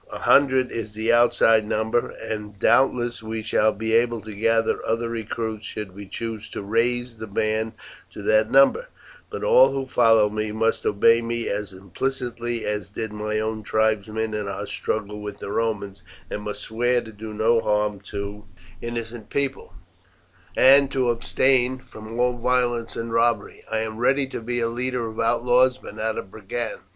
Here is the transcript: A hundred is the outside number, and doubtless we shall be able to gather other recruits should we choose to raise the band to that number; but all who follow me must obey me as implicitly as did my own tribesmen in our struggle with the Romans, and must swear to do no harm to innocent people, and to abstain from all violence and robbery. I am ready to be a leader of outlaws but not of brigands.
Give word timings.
A 0.09 0.17
hundred 0.17 0.71
is 0.71 0.93
the 0.95 1.13
outside 1.13 1.63
number, 1.67 2.09
and 2.09 2.57
doubtless 2.57 3.21
we 3.21 3.43
shall 3.43 3.71
be 3.71 3.93
able 3.93 4.19
to 4.21 4.33
gather 4.33 4.83
other 4.83 5.09
recruits 5.09 5.67
should 5.67 5.93
we 5.93 6.07
choose 6.07 6.49
to 6.49 6.63
raise 6.63 7.17
the 7.17 7.27
band 7.27 7.73
to 8.09 8.23
that 8.23 8.49
number; 8.49 8.87
but 9.29 9.43
all 9.43 9.71
who 9.73 9.85
follow 9.85 10.27
me 10.27 10.51
must 10.51 10.87
obey 10.87 11.21
me 11.21 11.47
as 11.49 11.71
implicitly 11.71 12.65
as 12.65 12.89
did 12.89 13.13
my 13.13 13.39
own 13.39 13.61
tribesmen 13.61 14.33
in 14.33 14.47
our 14.47 14.65
struggle 14.65 15.21
with 15.21 15.37
the 15.37 15.51
Romans, 15.51 16.01
and 16.31 16.41
must 16.41 16.63
swear 16.63 17.01
to 17.01 17.11
do 17.11 17.31
no 17.31 17.59
harm 17.61 17.99
to 17.99 18.45
innocent 18.81 19.29
people, 19.29 19.71
and 20.57 20.91
to 20.91 21.11
abstain 21.11 21.77
from 21.77 22.19
all 22.19 22.33
violence 22.33 22.95
and 22.95 23.13
robbery. 23.13 23.63
I 23.71 23.81
am 23.81 23.99
ready 23.99 24.25
to 24.29 24.41
be 24.41 24.59
a 24.61 24.67
leader 24.67 25.05
of 25.07 25.19
outlaws 25.19 25.77
but 25.77 25.95
not 25.95 26.17
of 26.17 26.31
brigands. 26.31 26.81